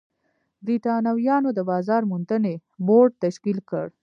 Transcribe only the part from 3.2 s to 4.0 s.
تشکیل کړ.